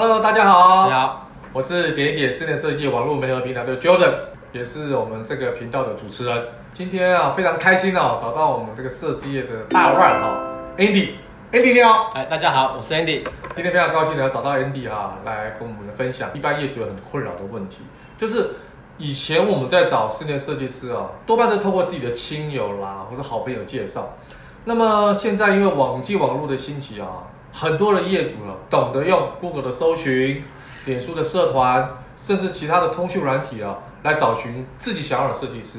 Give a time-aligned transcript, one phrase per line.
[0.00, 4.14] Hello，大家好，大家好，我是点一点室内设计网络媒合平台的 Jordan，
[4.50, 6.42] 也是我们这个频道的主持人。
[6.72, 10.40] 今天啊，非常开心哦，找到我们这个设计业的大腕哈
[10.78, 17.82] ，Andy，Andy 你好，哎，大家好，我是 Andy，今天非常高兴的找到 Andy 哈，来跟我们分享一般业主有很困扰的问题，
[18.16, 18.52] 就是
[18.96, 24.16] 以前我们在找室内设计师啊，多半都透过自己的亲友啦，或者好朋友介绍。
[24.64, 27.28] 那么现在因为网际网络的兴起啊。
[27.52, 30.44] 很多的业主呢，懂得用 Google 的搜寻、
[30.86, 35.78] 脸书的社团，甚至其他的通讯软体啊，来找寻自己想要的设计师。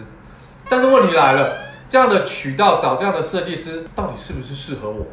[0.70, 1.54] 但是问题来了，
[1.90, 5.06] 这样的渠道找这样的设计师，到底是不是适合我？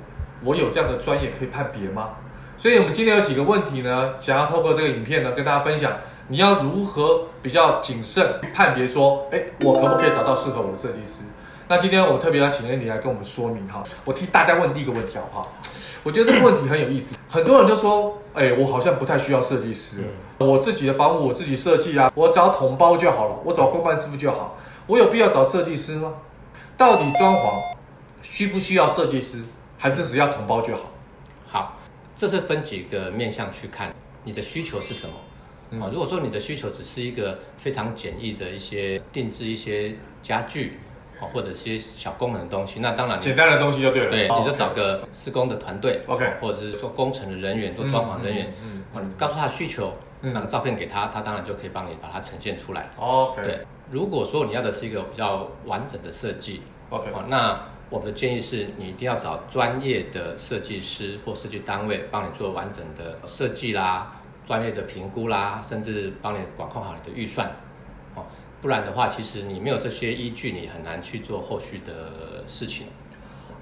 [0.45, 2.11] 我有这样的专业可以判别吗？
[2.57, 5.93] 所以我们今天有几个问题呢，想要透过这个影片呢，跟大家分享，
[6.29, 11.23] 你要如何比较谨慎判别说，哎，我可不可以找到适合我的设计师？
[11.71, 15.53] 那今天我特别要请 Andy 来跟我们说明哈，我替大家问第一个问题好不好？
[16.03, 19.97] 我觉得这个问题很有意思，很多人就说，哎，我好像不太需要设计师，
[20.39, 26.15] 我自己的房屋我自己设计啊，我找统包就好了，我找工班师傅就好，我有必要找设计师吗？
[26.75, 27.61] 到底装潢
[28.23, 29.43] 需不需要设计师，
[29.77, 30.85] 还是只要统包就好？
[31.49, 31.79] 好，
[32.17, 33.95] 这是分几个面向去看，
[34.25, 35.85] 你的需求是什么？
[35.85, 40.81] 啊，如果说你的需求只是一个非常简易的一些定制一些家具。
[41.21, 44.11] 或者一些小功能的东西，那当然简单的东西就对了。
[44.11, 48.53] 对，你就找个施工的团队，OK，或者是做工程的人员，做装潢人员，
[48.95, 52.89] 嗯，告诉他需求，拿个照片给他，他当然就可以帮你把它呈现出来。
[52.97, 53.61] OK，对。
[53.91, 56.61] 如果说你要的是一个比较完整的设计
[56.91, 57.59] ，OK，那
[57.91, 64.13] 我们的建议是你一定要找专业的设计师或设计单位帮你做完整的设计啦，
[64.47, 67.51] 专业的评估啦，甚至帮你管控好你的预算。
[68.61, 72.89] 不然的话，其实你没有这些依据，你很难去做后续的事情。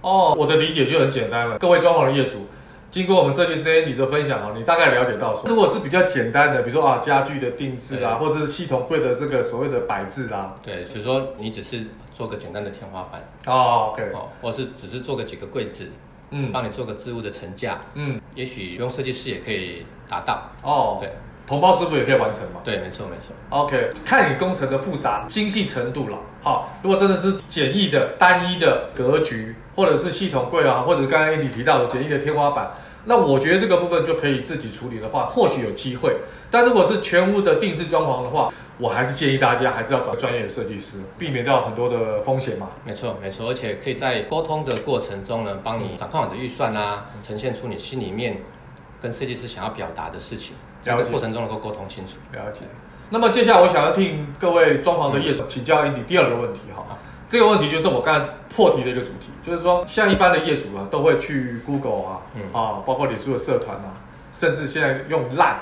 [0.00, 1.58] 哦，我的理解就很简单了。
[1.58, 2.46] 各位装潢的业主，
[2.90, 15.90] 经过我们设计师 Andy 的分享哦，你大概了解到说，如果是比较简单的，比如说啊家具的定制啊，或者是系统柜的这个所谓的摆置啦，对，比如说你只是做个简单的天花板哦，OK，哦，或是只是做个几个柜子，
[16.30, 20.50] 嗯，帮你做个置物的层架，嗯，也许用设计师也可以达到。
[20.62, 21.10] 哦，对。
[21.46, 22.60] 统包师傅也可以完成嘛？
[22.64, 23.34] 对，没错没错。
[23.50, 26.18] OK，看你工程的复杂精细程度了。
[26.42, 32.70] 好，如果真的是简易的、单一的格局，或者是系统柜啊，或者刚刚 Andy 提到的简易的天花板，
[33.04, 36.16] 那我觉得这个部分就可以自己处理的话，或许有机会。
[36.50, 42.70] 但如果是全屋的定式装潢的话，我还是建议大家还是要找专业的设计师，避免掉很多的风险嘛。
[42.84, 48.42] 没错没错，而且可以在沟通的过程中呢，帮你掌控你的预算啊，呈现出你心里面
[49.00, 50.56] 跟设计师想要表达的事情。
[50.94, 52.18] 在过程中能够沟通清楚。
[52.32, 52.64] 了解。
[53.08, 56.84] 那么接下来我想要听各位装潢的业主请教 Andy 第二个问题哈。
[57.28, 62.20] 这个问题就是我刚才破题的一个主题，就是说像一般的业主啊，都会去 Google 啊，
[62.52, 63.98] 啊，包括脸书的社团啊，
[64.32, 65.54] 甚至现在用 Line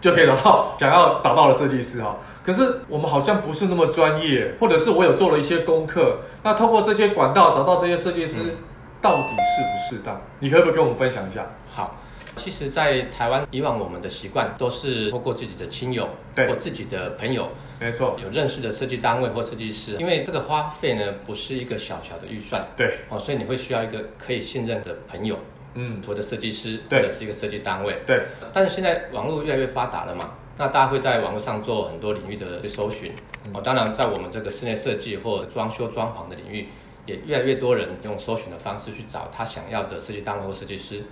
[0.00, 2.16] 就可以找到想要找到的设计师哈。
[2.44, 8.56] 可是我们好像不是那么专业，或者是我有做了一些功课，那透过这些管道找到这些设计师，
[9.00, 10.20] 到底适不适当？
[10.40, 11.46] 你可不可以跟我们分享一下？
[11.72, 11.96] 好。
[12.36, 17.48] 其实，在台湾以往我们的习惯都是透过自己的亲友或自己的朋友，
[17.80, 25.38] 没错，有认识的设计单位或设计师，因为这个花费呢不是一个小小的预算，对，哦，所以你会需要一个可以信任的朋友，
[25.74, 28.22] 嗯，或者设计师或者是一个设计单位，对。
[28.52, 33.12] 但是现在网络越来越发达了嘛，那大家会在网络上做很多领域的搜寻，
[33.52, 36.68] 哦，当然在我们这个室内设计或者装修装潢的领域，
[37.06, 41.02] 也越来越多人用搜寻的方式去找他想要的设计单位或设计师。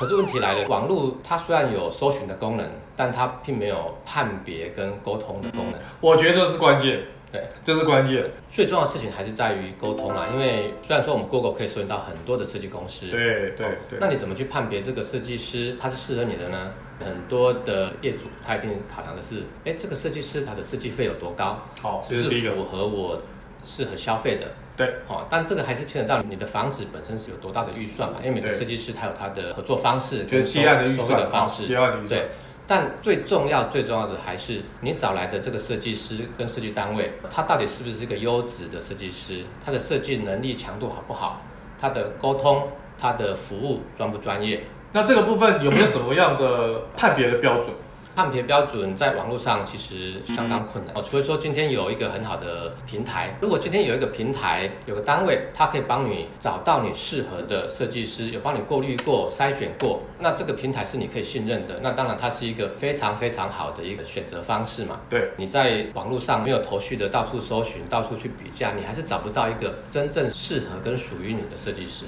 [0.00, 2.66] 可是问题来了，网络它虽然有搜寻的功能，
[2.96, 5.78] 但它并没有判别跟沟通的功能。
[6.00, 8.24] 我觉得这是关键，对，这是关键。
[8.50, 16.72] 最重要的事情还是在于沟通啦，因为虽然说我们 Google 可以搜寻到很多的设计公司，对对对，那你怎么去判别这个设计师他是适合你的呢？
[16.98, 21.58] 很多的业主他一定考量的是，哎，这个设计师他的设计费有多高？
[21.80, 23.20] 好，是不是符合我
[23.64, 24.48] 适合消费的？
[24.76, 28.16] 对，好，但这个还是牵扯到你的房子本身是有多大的预算嘛？
[28.20, 32.20] 因为每个设计师他有他的合作方式，就是接案的预算的方式，接案的预算。
[32.20, 32.28] 对，
[32.66, 39.44] 但最重要、最重要的还是你找来的这个设计师跟设计单位，他到底是不是一个优质的设计师？
[39.64, 41.42] 他的设计能力强度好不好？
[41.78, 42.68] 他的沟通、
[42.98, 44.64] 他的服务专不专业？
[44.92, 47.74] 那这个部分有没有什么样的判别的标准？
[48.14, 53.34] 判别标准在网络上其实相当困难哦，除非说今天有一个很好的平台。
[53.40, 61.78] 如果今天有一个平台，有个单位，它可以帮你找到你适合的设计师，有帮你过滤过、筛选过，那这个平台是你可以信任的。
[61.82, 65.00] 那当然，它是一个非常非常好的一个选择方式嘛。
[65.08, 72.04] 对，你在网络上没有头绪的到处搜寻、到处去比价，你还是找不到一个真正适合跟属于你的设计师。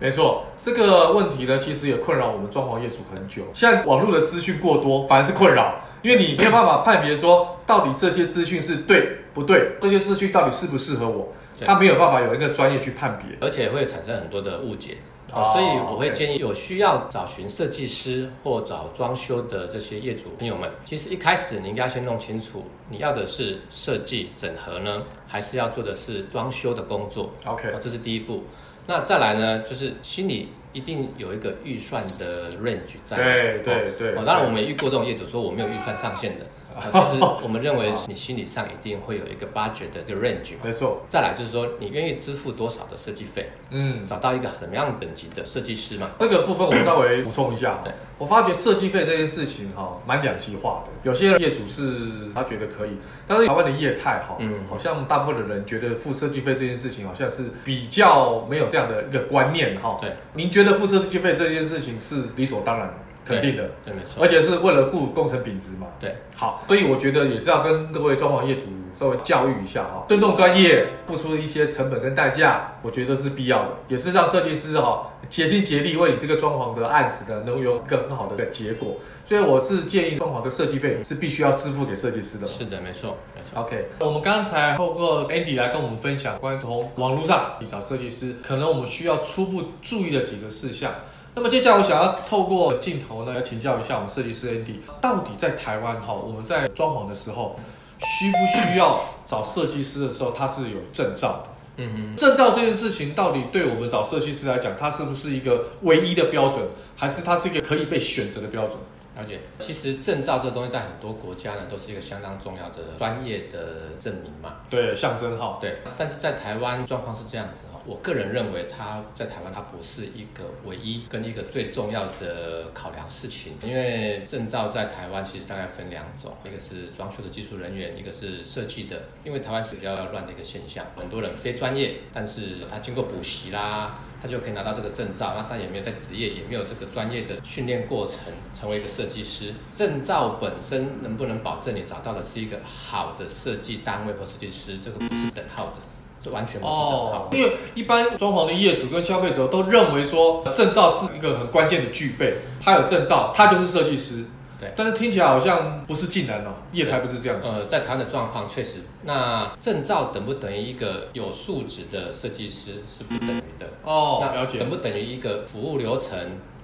[0.00, 3.42] 没错，这个问题呢，其实也困扰我们装潢业主很久。
[3.52, 14.98] 现在网络的资讯过多，反而是困扰，因为你没有办法判别说到底这些资讯是对不对，这些资讯到底适不适合我，他没有办法有一个专业去判别，而且会产生很多的误解。
[15.32, 28.44] 哦，所以我会建议有需要找寻设计师或找装修的这些业主朋友们，其实一开始你应该先弄清楚，你要的是设计整合呢，还是要做的是装修的工作？OK，这是第一步。
[28.88, 33.18] 那再来呢，就是心里一定有一个预算的 range 在。
[33.18, 34.14] 对对对。
[34.16, 36.46] 哦，当然我们也遇过这种业主说我没有预算上限的。
[36.92, 41.02] 就是我们认为你心理上一定会有一个 budget 的这个 range 嘛，没错。
[41.08, 46.10] 再来就是说你愿意支付多少的设计费，嗯，找到一个怎么样等级的设计师嘛。
[46.18, 50.92] 这个部分我稍微 补充一下，对，我发觉设计费这件事情哈，蛮两极化的。
[51.02, 52.90] 有些业主是他觉得可以，
[53.26, 59.98] 但是台湾的业态哈，嗯，好像大部分的人觉得付设计费这件事情好像是比较没有这样的一个观念哈。
[60.00, 62.92] 对，您觉得付设计费这件事情是理所当然？
[63.28, 65.86] 肯定的，对，没错，而且是为了顾工程品质嘛。
[66.00, 68.62] 对，好，所以我觉得也是要跟各位装潢业主
[68.98, 78.96] 稍微教育一下哈，尊重专业，付出一些成本跟代价，我觉得是必要的，也是让设计师哈竭心竭力为你这个装潢的案子呢，能有一个很好的一个结果。
[79.24, 82.46] 所以我是建议装潢的设计费是必须要支付给设计师的。
[82.46, 83.60] 是的，没错，没错。
[83.60, 90.94] OK，我们刚才透过 Andy 来跟我们分享关于从网络上你找设计师，可能我们需要初步注意的几个事项。
[91.34, 97.56] 那么接下来我想要透过镜头呢，来请教一下我们设计师 Andy，到底在台湾哈，我们在装潢的时候，
[97.98, 101.50] 需不需要找设计师的时候，他是有证照的？
[101.80, 106.60] 嗯哼，证照这件事情到底对我们找设计师来讲，它是不是一个唯一的标准，
[106.98, 108.76] 还是它是一个可以被选择的标准？
[109.16, 114.56] 了解，其实证照这个东西在很多国家呢，都是一个相当重要的专业的证明嘛。
[114.70, 115.58] 对，象征号。
[115.60, 129.02] 对，但是在台湾状况是这样子哈，我个人认为它在台湾它不是一个唯一跟一个最重要的考量事情，因为证照在台湾其实大概分两种，一个是装修的技术人员，一个是设计的。
[129.24, 133.98] 因为台湾是比较乱的一个现象，很多人非专业，但是他经过补习啦。
[134.20, 139.54] 他就可以拿到这个证照，那他也没有在职业，也没有这个专业的训练过程，成为一个设计师。
[139.74, 144.78] 证照本身能不能保证你找到的是一个好的设计单位或设计师？
[144.78, 145.74] 这个不是等号的，
[146.20, 147.28] 这完全不是等号。
[147.32, 154.24] 因为一般装潢的业主跟消费者都认为说，证照是一个很关键的具备，他有证照，他就是设计师。
[154.58, 157.40] 对，但是听起来好像不是竟然哦，业态不是这样。
[157.42, 164.18] 呃，在台湾的状况确实，那证照等不等于一个有素质的设计师是不等于的哦。
[164.20, 166.18] 那了解，等不等于一个服务流程、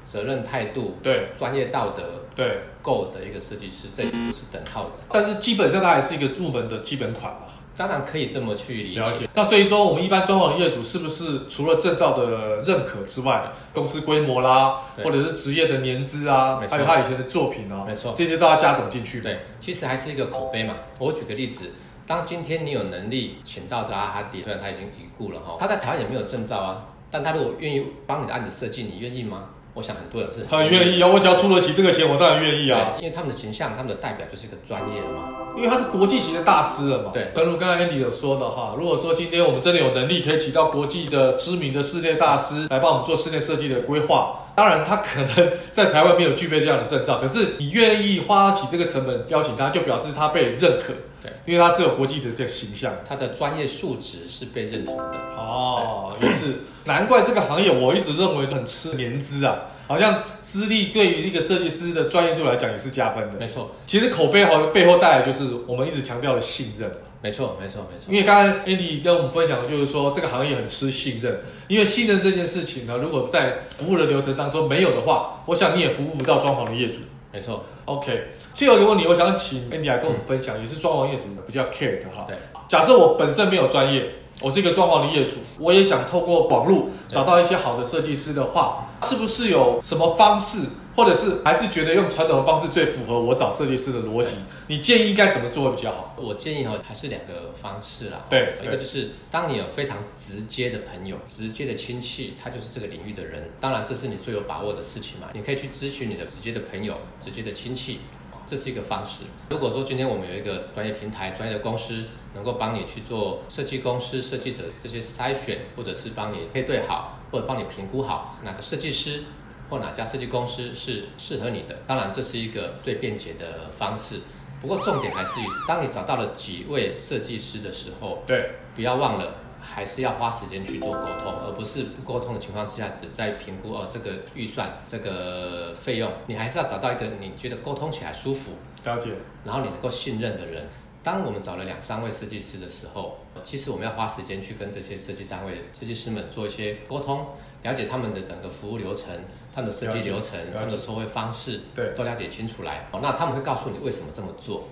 [0.05, 2.02] 责任态度、对专业道德
[2.35, 4.91] 对够的一个设计师，这是不是等号的？
[5.12, 7.46] 但是基本上它还是一个入门的基本款嘛。
[7.76, 9.00] 当然可以这么去理解。
[9.00, 9.28] 了解。
[9.34, 19.20] 那所以说，我们一般装潢业主是不是除了证照的认可之外，公司规模啦，或者是职业的年资啊，还有他以前的作品啊，没错，这些都要加总进去。
[19.20, 20.74] 对，其实还是一个口碑嘛。
[20.98, 21.70] 我举个例子，
[22.06, 29.48] 当今天你有能力请到扎哈迪，虽然他已经已故了哈，他在台湾也没有证照啊，但他如果愿意帮你的案子设计，你愿意吗？
[29.74, 32.94] 我想很多人是很愿意啊，我只要出得起这个钱，我当然愿意啊。
[32.98, 35.28] 因为他们的形象，他们的代表就是一个专业的嘛。
[35.56, 37.10] 因为他是国际型的大师了嘛。
[37.12, 50.93] 对，正如刚才 Andy 有说的哈，如果说今天我们真的有能力可以请到国际的知名的室内大师来帮我们做室内设计的规划，当然他可能在台湾没有具备这样的证照，可是你愿意花起这个成本邀请他，就表示他被认可。
[51.22, 55.14] 对，因为他是有国际的这个形象，他的专业素质是被认同的。
[55.36, 59.56] 哦，也是，难怪这个行业我一直认为很吃年资啊。
[59.86, 63.38] 好像资历对于一个设计师的专业度来讲也是加分的。
[63.38, 66.91] 没错，其实口碑好背后带来就是我们一直强调的信任。
[67.20, 68.12] 没错，没错，没错。
[68.12, 71.41] 因为刚才 Andy 跟我们分享的就是说，这个行业很吃信任。
[71.69, 77.00] 因为信任这件事情呢，如果在服务的流程当中没有的话，我想你也服务不到装潢的业主。
[77.32, 77.64] 没错。
[77.86, 82.24] OK，最后一个问题，我想请 Andy 来跟我们分享，嗯、也是装潢业主比较 care 的哈。
[82.26, 82.36] 对。
[82.69, 84.06] 假设我本身没有专业。
[84.41, 94.34] 我是一个装潢的业主，我也想透过网络找到一些好的设计师的话，是不是有什么方式，或者是还是觉得用传统的方式最符合我找设计师的逻辑？
[94.67, 96.14] 你建议应该怎么做会比较好？
[96.17, 98.24] 我建议哈，还是两个方式啦。
[98.29, 108.00] 对，一个就是当你有非常直接的朋友、直接的亲戚，他就是这个领域的人，当然这是你最有把握的事情嘛，你可以去咨询你的直接的朋友、直接的亲戚。
[108.46, 109.24] 这是一个方式。
[109.51, 119.24] 如果说今天我们有一个专业平台、专业的公司，能够帮你去做设计公司、设计者这些筛选，或者是帮你配对好，或者帮你评估好哪个设计师
[119.70, 124.20] 或哪家设计公司是适合你的，当然这是一个最便捷的方式。
[124.60, 125.32] 不过重点还是，
[125.69, 138.52] 当你找到了几位设计师的时候，对，不要忘了还是要花时间去做沟通，而不是不沟通的情况之下，只在评估哦这个预算、这个费用，你还是要找到一个你觉得沟通起来舒服、
[138.84, 139.10] 了解，
[139.44, 140.66] 然后你能够信任的人。
[141.02, 147.26] 当我们找了两三位设计师的时候，其实我们要花时间去跟这些设计单位、设计师们做一些沟通，
[147.62, 149.14] 了解他们的整个服务流程、
[149.54, 152.88] 他们的设计流程、他们的收费方式，对，都了解清楚来。
[152.90, 154.66] 哦，那他们会告诉你为什么这么做，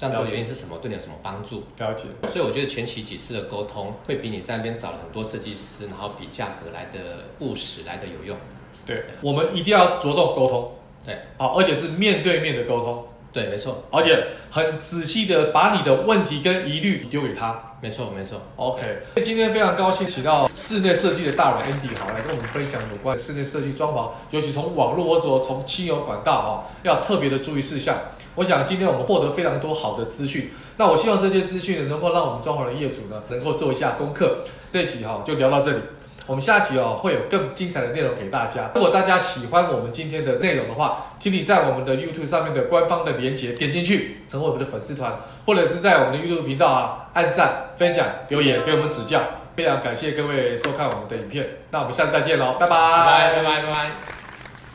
[0.00, 1.64] 这样做的原因是什么，对你有什么帮助？
[1.76, 2.04] 了解。
[2.26, 8.34] 所以我觉得前期几次的沟通，会比你在那边找了很多设计师，然后比价格来的务实，来的有用。
[8.86, 10.72] 对，对我们一定要着重沟通。
[11.04, 13.06] 对，好，而且是面对面的沟通。
[13.32, 17.62] 对，没错，而且很仔细的把你的问题跟疑虑丢给他。
[17.80, 18.40] 没错，没错。
[18.56, 27.96] OK，今天非常高兴请到室内设计的大佬 Andy 好来跟我们分享有关室内设计装潢，尤其从网络或者说从亲友管道哈，要特别的注意事项。
[28.34, 34.44] 我想今天我们获得非常多好的资讯，那我希望这些资讯能够让我们装潢的业主呢能够做一下功课。
[34.72, 35.78] 这一集哈就聊到这里。
[36.30, 38.70] 我们下集哦会有更精彩的内容给大家。
[38.76, 45.12] 如果大家喜欢我们今天的内容的话，请你在我们的 YouTube 上面的官方的连接点进去，成为我们的粉丝团，
[45.44, 49.20] 或者是在我们的 YouTube 频道啊按赞、分享、留言给我们指教。
[49.56, 53.62] 非常感谢各位收看我们的影片，那我们下次再见喽，拜拜，拜拜。
[53.62, 54.19] 拜拜。